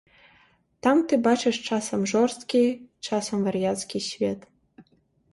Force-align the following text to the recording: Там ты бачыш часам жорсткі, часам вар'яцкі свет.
Там 0.85 1.01
ты 1.09 1.13
бачыш 1.25 1.59
часам 1.75 2.05
жорсткі, 2.11 2.61
часам 3.09 3.43
вар'яцкі 3.49 4.01
свет. 4.09 4.39